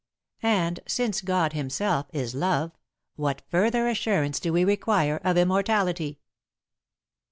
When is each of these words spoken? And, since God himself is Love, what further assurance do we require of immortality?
And, 0.41 0.79
since 0.87 1.21
God 1.21 1.53
himself 1.53 2.07
is 2.11 2.33
Love, 2.33 2.71
what 3.17 3.43
further 3.51 3.87
assurance 3.87 4.39
do 4.39 4.51
we 4.51 4.65
require 4.65 5.21
of 5.23 5.37
immortality? 5.37 6.17